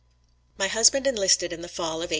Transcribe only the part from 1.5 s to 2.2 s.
in the Fall of 1861.